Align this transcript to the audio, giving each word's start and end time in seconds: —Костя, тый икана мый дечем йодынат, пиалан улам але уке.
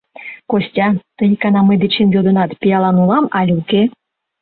—Костя, 0.51 0.87
тый 1.17 1.29
икана 1.33 1.61
мый 1.63 1.77
дечем 1.83 2.09
йодынат, 2.15 2.51
пиалан 2.61 2.95
улам 3.03 3.25
але 3.39 3.51
уке. 3.61 3.81